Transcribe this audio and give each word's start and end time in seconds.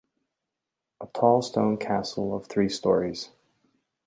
A 0.99 1.05
tall 1.05 1.43
stone 1.43 1.77
castle 1.77 2.33
of 2.35 2.47
three 2.47 2.69
storeys. 2.69 3.29